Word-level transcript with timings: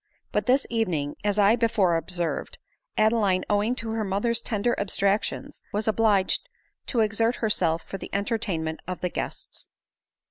But 0.31 0.47
this 0.47 0.65
evening, 0.71 1.13
as 1.23 1.37
I 1.37 1.55
before 1.55 1.95
observed, 1.95 2.57
Adeline, 2.97 3.43
owing 3.51 3.75
to 3.75 3.91
her 3.91 4.03
mother's 4.03 4.41
tender 4.41 4.73
abstractions, 4.79 5.61
was 5.71 5.87
obliged 5.87 6.49
to 6.87 7.01
exert 7.01 7.35
herself 7.35 7.83
for 7.85 7.99
the 7.99 8.09
entertainment 8.11 8.79
of 8.87 9.01
the 9.01 9.09
guests. 9.09 9.69